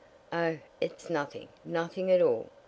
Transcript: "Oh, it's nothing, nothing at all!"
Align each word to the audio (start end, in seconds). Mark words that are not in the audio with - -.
"Oh, 0.33 0.57
it's 0.79 1.11
nothing, 1.11 1.49
nothing 1.63 2.09
at 2.11 2.23
all!" 2.23 2.49